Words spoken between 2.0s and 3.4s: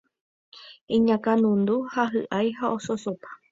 hy'ái ha ososopa